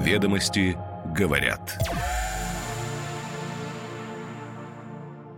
[0.00, 0.78] Ведомости
[1.14, 1.78] говорят.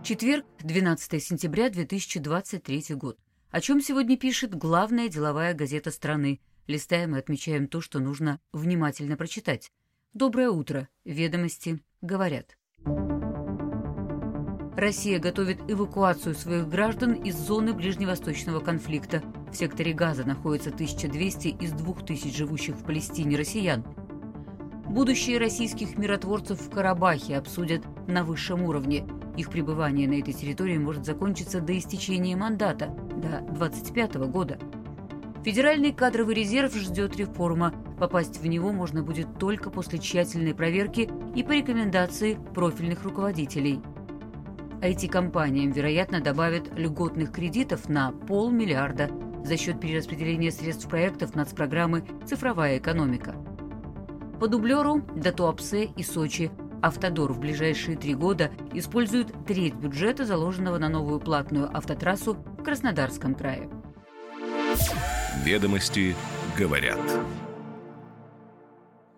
[0.03, 3.17] Четверг, 12 сентября 2023 год.
[3.51, 6.39] О чем сегодня пишет главная деловая газета страны.
[6.65, 9.69] Листаем и отмечаем то, что нужно внимательно прочитать.
[10.13, 10.87] Доброе утро.
[11.03, 12.57] Ведомости говорят.
[14.77, 19.21] Россия готовит эвакуацию своих граждан из зоны ближневосточного конфликта.
[19.51, 23.85] В секторе Газа находится 1200 из 2000 живущих в Палестине россиян.
[24.93, 29.07] Будущее российских миротворцев в Карабахе обсудят на высшем уровне.
[29.35, 34.59] Их пребывание на этой территории может закончиться до истечения мандата, до 2025 года.
[35.43, 37.73] Федеральный кадровый резерв ждет реформа.
[37.99, 43.81] Попасть в него можно будет только после тщательной проверки и по рекомендации профильных руководителей–
[44.83, 49.09] IT-компаниям, вероятно, добавят льготных кредитов на полмиллиарда
[49.43, 53.33] за счет перераспределения средств проектов нацпрограммы «Цифровая экономика».
[54.43, 60.89] По дублеру Датуапсе и Сочи Автодор в ближайшие три года использует треть бюджета, заложенного на
[60.89, 63.69] новую платную автотрассу в Краснодарском крае.
[65.45, 66.13] Ведомости
[66.57, 66.99] говорят.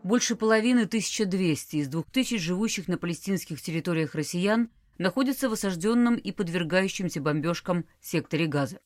[0.03, 7.19] Больше половины 1200 из 2000 живущих на палестинских территориях россиян– находится в осажденном и подвергающемся
[7.19, 8.77] бомбежкам секторе Газа.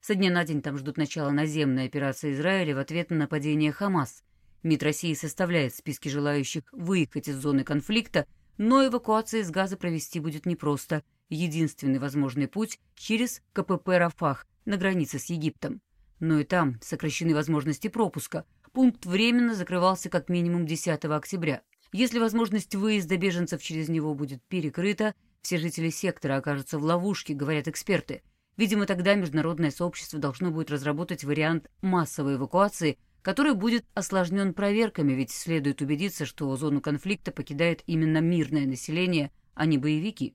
[0.00, 4.22] Со дня на день там ждут начала наземной операции Израиля в ответ на нападение Хамас.
[4.62, 10.46] МИД России составляет списки желающих выехать из зоны конфликта, но эвакуация из Газа провести будет
[10.46, 11.02] непросто.
[11.28, 15.80] Единственный возможный путь через КПП «Рафах» на границе с Египтом.
[16.20, 18.44] Но и там сокращены возможности пропуска.
[18.72, 21.62] Пункт временно закрывался как минимум 10 октября.
[21.92, 27.68] Если возможность выезда беженцев через него будет перекрыта, все жители сектора окажутся в ловушке, говорят
[27.68, 28.22] эксперты.
[28.56, 35.30] Видимо, тогда международное сообщество должно будет разработать вариант массовой эвакуации, который будет осложнен проверками, ведь
[35.30, 40.34] следует убедиться, что зону конфликта покидает именно мирное население, а не боевики.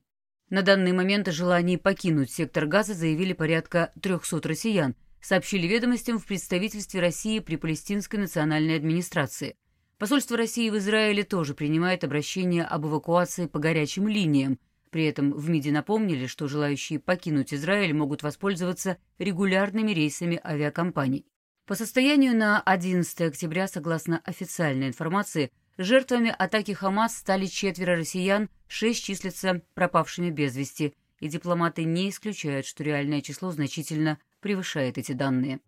[0.50, 6.26] На данный момент о желании покинуть сектор газа заявили порядка 300 россиян, сообщили ведомостям в
[6.26, 9.56] представительстве России при Палестинской национальной администрации.
[9.98, 14.58] Посольство России в Израиле тоже принимает обращение об эвакуации по горячим линиям–
[14.94, 21.26] при этом в МИДе напомнили, что желающие покинуть Израиль могут воспользоваться регулярными рейсами авиакомпаний.
[21.66, 29.02] По состоянию на 11 октября, согласно официальной информации, жертвами атаки Хамас стали четверо россиян, шесть
[29.02, 35.60] числятся пропавшими без вести, и дипломаты не исключают, что реальное число значительно превышает эти данные.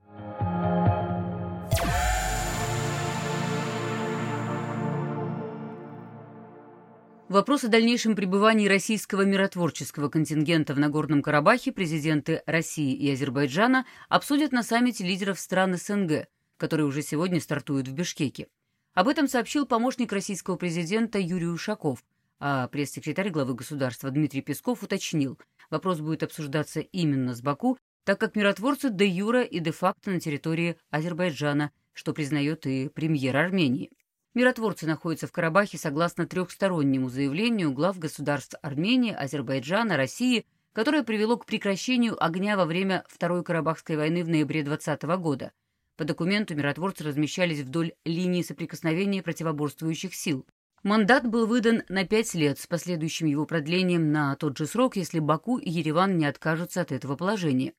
[7.28, 14.52] Вопрос о дальнейшем пребывании российского миротворческого контингента в Нагорном Карабахе президенты России и Азербайджана обсудят
[14.52, 18.46] на саммите лидеров стран СНГ, который уже сегодня стартует в Бишкеке.
[18.94, 22.04] Об этом сообщил помощник российского президента Юрий Ушаков,
[22.38, 25.36] а пресс-секретарь главы государства Дмитрий Песков уточнил,
[25.68, 30.76] вопрос будет обсуждаться именно с Баку, так как миротворцы де юра и де-факто на территории
[30.90, 33.90] Азербайджана, что признает и премьер Армении.
[34.36, 41.46] Миротворцы находятся в Карабахе согласно трехстороннему заявлению глав государств Армении, Азербайджана, России, которое привело к
[41.46, 45.52] прекращению огня во время Второй Карабахской войны в ноябре 2020 года.
[45.96, 50.46] По документу миротворцы размещались вдоль линии соприкосновения противоборствующих сил.
[50.82, 55.18] Мандат был выдан на пять лет с последующим его продлением на тот же срок, если
[55.18, 57.72] Баку и Ереван не откажутся от этого положения.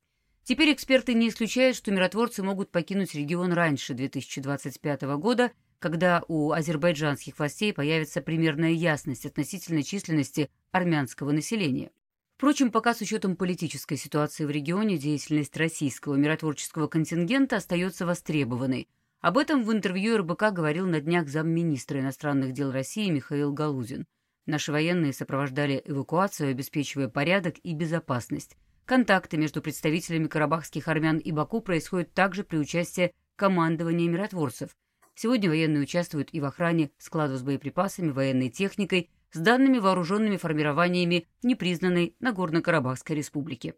[0.43, 7.37] Теперь эксперты не исключают, что миротворцы могут покинуть регион раньше 2025 года– когда у азербайджанских
[7.37, 11.91] властей появится примерная ясность относительно численности армянского населения.
[12.35, 18.87] Впрочем, пока с учетом политической ситуации в регионе деятельность российского миротворческого контингента остается востребованной.
[19.21, 24.05] Об этом в интервью РБК говорил на днях замминистра иностранных дел России Михаил Галузин.
[24.45, 28.55] Наши военные сопровождали эвакуацию, обеспечивая порядок и безопасность.
[28.85, 34.75] Контакты между представителями карабахских армян и Баку происходят также при участии командования миротворцев–
[35.19, 41.25] Сегодня военные участвуют и в охране складов с боеприпасами, военной техникой, с данными вооруженными формированиями
[41.41, 43.73] непризнанной Нагорно-Карабахской республики.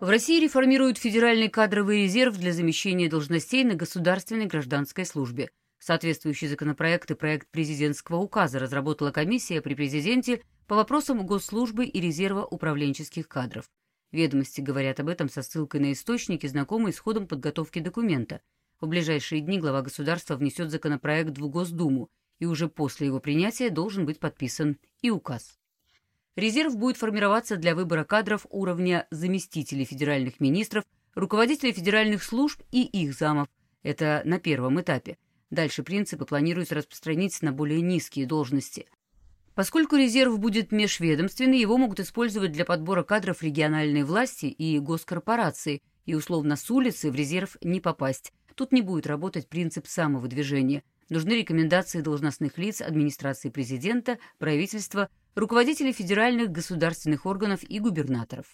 [0.00, 5.48] В России реформируют Федеральный кадровый резерв для замещения должностей на государственной гражданской службе.
[5.78, 12.44] Соответствующий законопроект и проект президентского указа разработала комиссия при президенте по вопросам госслужбы и резерва
[12.44, 13.64] управленческих кадров.
[14.14, 18.42] Ведомости говорят об этом со ссылкой на источники, знакомые с ходом подготовки документа.
[18.80, 22.08] В ближайшие дни глава государства внесет законопроект в Госдуму,
[22.38, 25.58] и уже после его принятия должен быть подписан и указ.
[26.36, 30.84] Резерв будет формироваться для выбора кадров уровня заместителей федеральных министров,
[31.16, 33.48] руководителей федеральных служб и их замов.
[33.82, 35.18] Это на первом этапе.
[35.50, 38.86] Дальше принципы планируется распространить на более низкие должности.
[39.54, 46.14] Поскольку резерв будет межведомственный, его могут использовать для подбора кадров региональной власти и госкорпорации, и
[46.14, 48.32] условно с улицы в резерв не попасть.
[48.56, 50.82] Тут не будет работать принцип самого движения.
[51.08, 58.46] Нужны рекомендации должностных лиц администрации президента, правительства, руководителей федеральных государственных органов и губернаторов.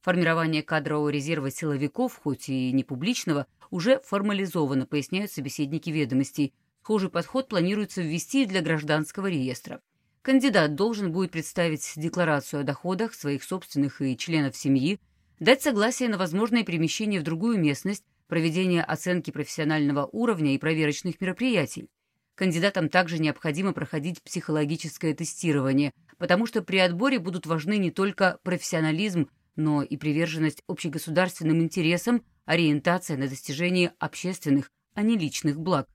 [0.00, 6.54] Формирование кадрового резерва силовиков, хоть и не публичного, уже формализовано, поясняют собеседники ведомостей.
[6.82, 9.82] Схожий подход планируется ввести для гражданского реестра.
[10.28, 15.00] Кандидат должен будет представить декларацию о доходах своих собственных и членов семьи,
[15.40, 21.88] дать согласие на возможное перемещение в другую местность, проведение оценки профессионального уровня и проверочных мероприятий.
[22.34, 29.30] Кандидатам также необходимо проходить психологическое тестирование, потому что при отборе будут важны не только профессионализм,
[29.56, 35.88] но и приверженность общегосударственным интересам, ориентация на достижение общественных, а не личных благ.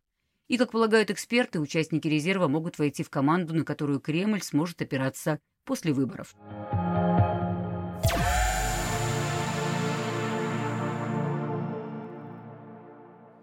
[0.47, 5.39] И, как полагают эксперты, участники резерва могут войти в команду, на которую Кремль сможет опираться
[5.63, 6.35] после выборов.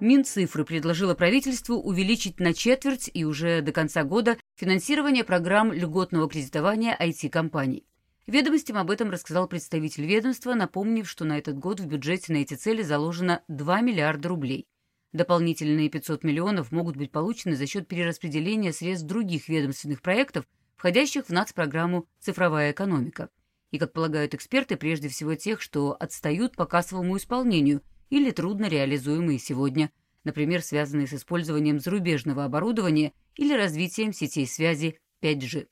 [0.00, 6.96] Минцифры предложила правительству увеличить на четверть и уже до конца года финансирование программ льготного кредитования
[6.98, 7.84] IT-компаний.
[8.26, 12.54] Ведомостям об этом рассказал представитель ведомства, напомнив, что на этот год в бюджете на эти
[12.54, 14.66] цели заложено 2 миллиарда рублей.
[15.12, 20.46] Дополнительные 500 миллионов могут быть получены за счет перераспределения средств других ведомственных проектов,
[20.76, 23.28] входящих в нацпрограмму «Цифровая экономика».
[23.72, 29.38] И, как полагают эксперты, прежде всего тех, что отстают по кассовому исполнению или трудно реализуемые
[29.38, 29.90] сегодня,
[30.24, 35.68] например, связанные с использованием зарубежного оборудования или развитием сетей связи 5G.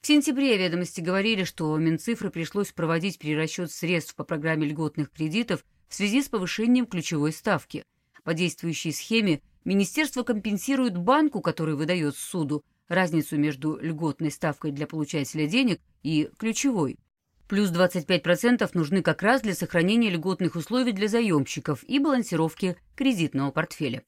[0.00, 5.94] В сентябре ведомости говорили, что Минцифры пришлось проводить перерасчет средств по программе льготных кредитов в
[5.94, 7.84] связи с повышением ключевой ставки.
[8.24, 15.46] По действующей схеме Министерство компенсирует банку, который выдает суду, разницу между льготной ставкой для получателя
[15.46, 16.98] денег и ключевой.
[17.48, 24.04] Плюс 25% нужны как раз для сохранения льготных условий для заемщиков и балансировки кредитного портфеля.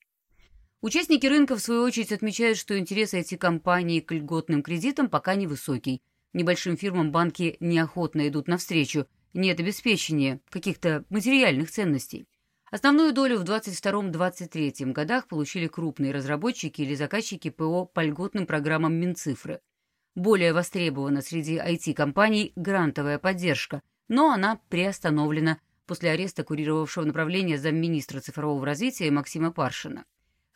[0.81, 6.03] Участники рынка, в свою очередь, отмечают, что интерес эти компании к льготным кредитам пока невысокий.
[6.33, 12.27] Небольшим фирмам банки неохотно идут навстречу, нет обеспечения каких-то материальных ценностей.
[12.75, 19.61] Основную долю в 2022-2023 годах получили крупные разработчики или заказчики ПО по льготным программам Минцифры–
[20.17, 28.67] более востребована среди IT-компаний грантовая поддержка, но она приостановлена после ареста курировавшего направления замминистра цифрового
[28.67, 30.05] развития Максима Паршина.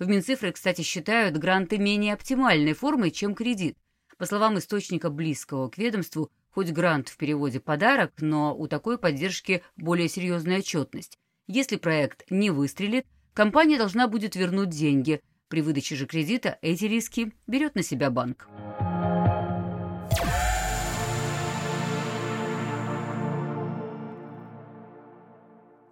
[0.00, 3.78] В Минцифры, кстати, считают гранты менее оптимальной формой, чем кредит.
[4.16, 9.62] По словам источника близкого к ведомству, хоть грант в переводе «подарок», но у такой поддержки
[9.76, 11.16] более серьезная отчетность.
[11.50, 15.22] Если проект не выстрелит, компания должна будет вернуть деньги.
[15.48, 18.50] При выдаче же кредита эти риски берет на себя банк.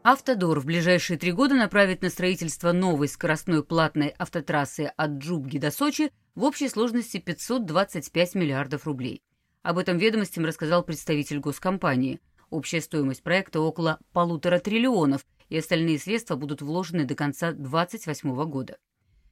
[0.03, 5.70] Автодор в ближайшие три года направит на строительство новой скоростной платной автотрассы от Джубги до
[5.70, 9.23] Сочи в общей сложности 525 миллиардов рублей.
[9.62, 12.20] Об этом ведомостям рассказал представитель госкомпании.
[12.50, 18.79] Общая стоимость проекта около полутора триллионов, и остальные средства будут вложены до конца 2028 года.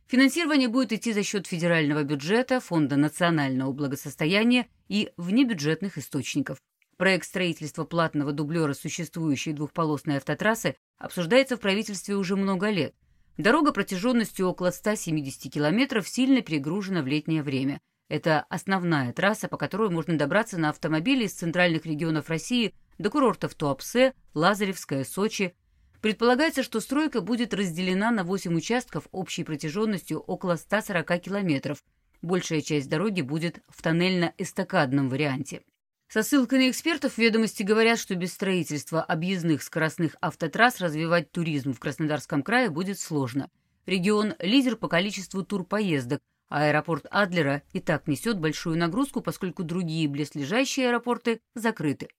[0.06, 6.59] Финансирование будет идти за счет федерального бюджета, Фонда национального благосостояния и внебюджетных источников.
[6.97, 12.94] Проект строительства платного дублера существующей двухполосной автотрассы обсуждается в правительстве уже много лет.
[13.37, 17.80] Дорога протяженностью около 170 километров сильно перегружена в летнее время.
[18.09, 23.54] Это основная трасса, по которой можно добраться на автомобиле из центральных регионов России до курортов
[23.54, 25.56] Туапсе, Лазаревская, Сочи.
[26.04, 31.82] Предполагается, что стройка будет разделена на 8 участков общей протяженностью около 140 километров.
[32.20, 35.62] Большая часть дороги будет в тоннельно-эстакадном варианте.
[36.08, 41.80] Со ссылкой на экспертов ведомости говорят, что без строительства объездных скоростных автотрасс развивать туризм в
[41.80, 43.49] Краснодарском крае будет сложно.
[43.87, 46.20] Регион– лидер по количеству турпоездок,
[46.50, 52.11] а аэропорт Адлера и так несет большую нагрузку, поскольку другие близлежащие аэропорты закрыты.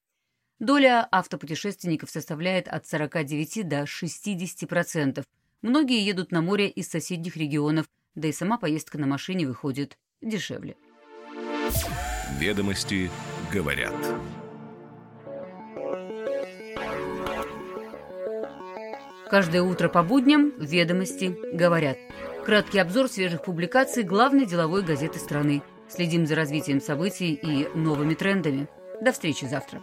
[0.60, 5.24] Доля автопутешественников составляет от 49 до 60%.
[5.62, 10.78] Многие едут на море из соседних регионов, да и сама поездка на машине выходит дешевле.
[12.40, 13.10] Ведомости
[13.52, 13.94] говорят.
[19.30, 21.98] Каждое утро по будням «Ведомости говорят».
[22.46, 25.64] Краткий обзор свежих публикаций главной деловой газеты страны.
[25.90, 28.70] Следим за развитием событий и новыми трендами.
[29.02, 29.82] До встречи завтра.